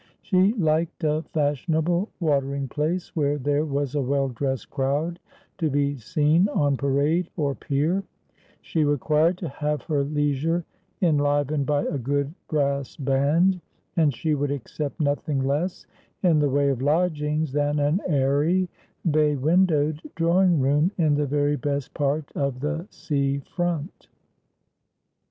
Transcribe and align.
She 0.23 0.53
liked 0.55 1.03
a 1.03 1.21
fashionable 1.31 2.09
watering 2.19 2.67
place, 2.67 3.15
where 3.15 3.37
there 3.37 3.65
was 3.65 3.93
a 3.93 4.01
well 4.01 4.29
dressed 4.29 4.71
crowd 4.71 5.19
to 5.59 5.69
be 5.69 5.95
seen 5.99 6.49
on 6.49 6.75
parade 6.75 7.29
or 7.37 7.53
pier; 7.53 8.03
she 8.63 8.83
required 8.83 9.37
to 9.37 9.47
have 9.49 9.83
her 9.83 10.03
leisure 10.03 10.65
enlivened 11.03 11.67
by 11.67 11.83
a 11.83 11.99
good 11.99 12.33
brass 12.47 12.97
band; 12.97 13.61
and 13.95 14.11
she 14.11 14.33
would 14.33 14.49
accept 14.49 14.99
nothing 14.99 15.43
less 15.43 15.85
in 16.23 16.39
the 16.39 16.49
way 16.49 16.69
of 16.69 16.81
lodgings 16.81 17.51
than 17.53 17.77
an 17.77 18.01
airy 18.07 18.67
bay 19.11 19.35
windowed 19.35 20.01
drawing 20.15 20.59
room 20.59 20.89
in 20.97 21.13
the 21.13 21.27
very 21.27 21.57
best 21.57 21.93
part 21.93 22.31
of 22.33 22.59
the 22.61 22.87
sea 22.89 23.37
front. 23.37 24.07